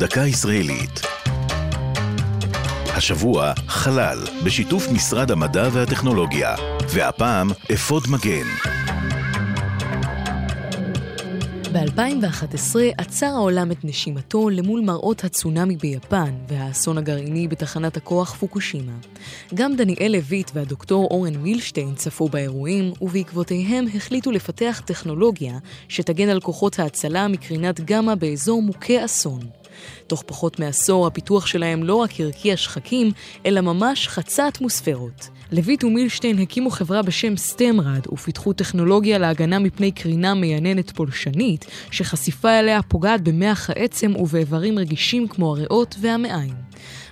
דקה 0.00 0.20
ישראלית. 0.20 1.00
השבוע 2.96 3.52
חלל, 3.66 4.18
בשיתוף 4.44 4.88
משרד 4.88 5.30
המדע 5.30 5.68
והטכנולוגיה, 5.72 6.54
והפעם 6.88 7.48
אפוד 7.74 8.02
מגן. 8.10 8.46
ב-2011 11.72 12.76
עצר 12.98 13.26
העולם 13.26 13.72
את 13.72 13.84
נשימתו 13.84 14.50
למול 14.50 14.80
מראות 14.80 15.24
הצונאמי 15.24 15.76
ביפן 15.76 16.34
והאסון 16.48 16.98
הגרעיני 16.98 17.48
בתחנת 17.48 17.96
הכוח 17.96 18.34
פוקושימה. 18.34 18.96
גם 19.54 19.76
דניאל 19.76 20.12
לויט 20.16 20.50
והדוקטור 20.54 21.08
אורן 21.10 21.36
מילשטיין 21.36 21.94
צפו 21.94 22.28
באירועים, 22.28 22.92
ובעקבותיהם 23.00 23.86
החליטו 23.94 24.30
לפתח 24.30 24.82
טכנולוגיה 24.84 25.58
שתגן 25.88 26.28
על 26.28 26.40
כוחות 26.40 26.78
ההצלה 26.78 27.28
מקרינת 27.28 27.80
גמא 27.80 28.14
באזור 28.14 28.62
מוכה 28.62 29.04
אסון. 29.04 29.59
תוך 30.06 30.22
פחות 30.26 30.58
מעשור 30.60 31.06
הפיתוח 31.06 31.46
שלהם 31.46 31.82
לא 31.82 31.94
רק 31.94 32.20
הרקיע 32.20 32.56
שחקים, 32.56 33.12
אלא 33.46 33.60
ממש 33.60 34.08
חצה 34.08 34.48
אטמוספירות. 34.48 35.28
לויט 35.52 35.84
ומילשטיין 35.84 36.38
הקימו 36.38 36.70
חברה 36.70 37.02
בשם 37.02 37.36
סטמרד 37.36 38.06
ופיתחו 38.12 38.52
טכנולוגיה 38.52 39.18
להגנה 39.18 39.58
מפני 39.58 39.92
קרינה 39.92 40.34
מייננת 40.34 40.90
פולשנית, 40.90 41.66
שחשיפה 41.90 42.58
אליה 42.58 42.82
פוגעת 42.82 43.20
במח 43.20 43.70
העצם 43.70 44.12
ובאיברים 44.16 44.78
רגישים 44.78 45.28
כמו 45.28 45.50
הריאות 45.50 45.94
והמעיים. 46.00 46.54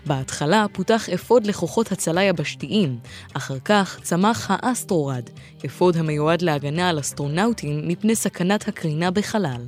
בהתחלה 0.06 0.66
פותח 0.72 1.08
אפוד 1.08 1.46
לכוחות 1.46 1.92
הצלה 1.92 2.22
יבשתיים, 2.22 2.98
אחר 3.34 3.58
כך 3.64 3.98
צמח 4.02 4.46
האסטרורד, 4.50 5.22
אפוד 5.66 5.96
המיועד 5.96 6.42
להגנה 6.42 6.88
על 6.88 7.00
אסטרונאוטים 7.00 7.88
מפני 7.88 8.16
סכנת 8.16 8.68
הקרינה 8.68 9.10
בחלל. 9.10 9.62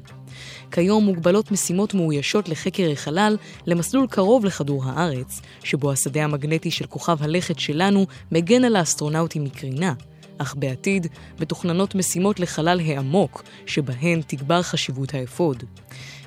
כיום 0.70 1.04
מוגבלות 1.04 1.52
משימות 1.52 1.94
מאוישות 1.94 2.48
לחקר 2.48 2.90
החלל 2.92 3.36
למסלול 3.66 4.06
קרוב 4.06 4.44
לכדור 4.44 4.84
הארץ, 4.86 5.40
שבו 5.64 5.92
השדה 5.92 6.24
המגנטי 6.24 6.70
של 6.70 6.86
כוכב 6.86 7.22
הלכת 7.22 7.58
שלנו 7.58 8.06
מגן 8.32 8.64
על 8.64 8.76
האסטרונאוטים 8.76 9.44
מקרינה. 9.44 9.94
אך 10.38 10.54
בעתיד 10.58 11.06
מתוכננות 11.40 11.94
משימות 11.94 12.40
לחלל 12.40 12.80
העמוק, 12.80 13.42
שבהן 13.66 14.20
תגבר 14.26 14.62
חשיבות 14.62 15.14
האפוד. 15.14 15.64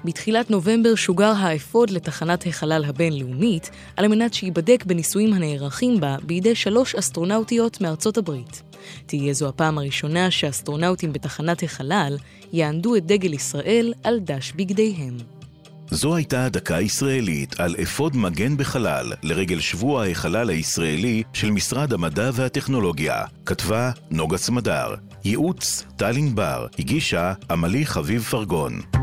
בתחילת 0.05 0.51
נובמבר 0.51 0.95
שוגר 0.95 1.33
האפוד 1.37 1.89
לתחנת 1.89 2.47
החלל 2.47 2.85
הבינלאומית, 2.85 3.69
על 3.97 4.07
מנת 4.07 4.33
שייבדק 4.33 4.83
בניסויים 4.85 5.33
הנערכים 5.33 5.99
בה 5.99 6.17
בידי 6.23 6.55
שלוש 6.55 6.95
אסטרונאוטיות 6.95 7.81
מארצות 7.81 8.17
הברית. 8.17 8.72
תהיה 9.05 9.33
זו 9.33 9.49
הפעם 9.49 9.77
הראשונה 9.77 10.31
שאסטרונאוטים 10.31 11.13
בתחנת 11.13 11.63
החלל 11.63 12.17
יענדו 12.53 12.95
את 12.95 13.05
דגל 13.05 13.33
ישראל 13.33 13.93
על 14.03 14.19
דש 14.19 14.53
בגדיהם. 14.55 15.17
זו 15.89 16.15
הייתה 16.15 16.49
דקה 16.49 16.81
ישראלית 16.81 17.59
על 17.59 17.75
אפוד 17.83 18.15
מגן 18.15 18.57
בחלל 18.57 19.13
לרגל 19.23 19.59
שבוע 19.59 20.05
החלל 20.05 20.49
הישראלי 20.49 21.23
של 21.33 21.51
משרד 21.51 21.93
המדע 21.93 22.29
והטכנולוגיה. 22.33 23.23
כתבה 23.45 23.91
נוגה 24.11 24.37
סמדר. 24.37 24.95
ייעוץ 25.25 25.83
טל 25.95 26.17
ענבר. 26.17 26.67
הגישה 26.79 27.33
עמלי 27.51 27.85
חביב 27.85 28.23
פרגון. 28.23 29.02